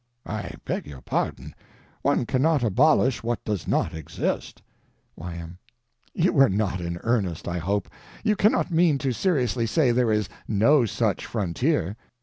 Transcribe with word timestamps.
I 0.25 0.53
beg 0.65 0.87
your 0.87 1.01
pardon. 1.03 1.53
One 2.01 2.25
cannot 2.25 2.63
abolish 2.63 3.21
what 3.21 3.43
does 3.45 3.67
not 3.67 3.93
exist. 3.93 4.63
Y.M. 5.15 5.59
You 6.15 6.39
are 6.39 6.49
not 6.49 6.81
in 6.81 6.97
earnest, 7.03 7.47
I 7.47 7.59
hope. 7.59 7.87
You 8.23 8.35
cannot 8.35 8.71
mean 8.71 8.97
to 8.97 9.11
seriously 9.11 9.67
say 9.67 9.91
there 9.91 10.11
is 10.11 10.27
no 10.47 10.87
such 10.87 11.23
frontier. 11.27 11.97